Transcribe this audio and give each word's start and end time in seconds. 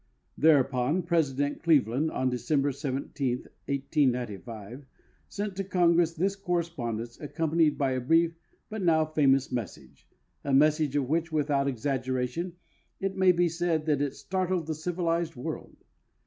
Thereupon 0.35 1.03
President 1.03 1.61
Cleveland, 1.61 2.09
on 2.09 2.31
December 2.31 2.71
17,] 2.71 3.45
895, 3.67 4.87
sent 5.29 5.55
to 5.55 5.63
Congress 5.63 6.13
this 6.13 6.35
correspondence, 6.35 7.19
accompanied 7.19 7.77
by 7.77 7.91
a 7.91 8.01
brief 8.01 8.35
but 8.67 8.81
now 8.81 9.05
famous 9.05 9.51
message— 9.51 10.07
a 10.43 10.55
message 10.55 10.95
of 10.95 11.07
which, 11.07 11.31
without 11.31 11.67
exaggeration, 11.67 12.53
it 12.99 13.15
may 13.15 13.31
be 13.31 13.47
said 13.47 13.85
that 13.85 14.01
it 14.01 14.15
startled 14.15 14.65
the 14.65 14.73
civilized 14.73 15.35
world. 15.35 15.77